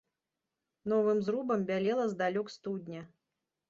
[0.93, 3.01] Новым зрубам бялела здалёк студня.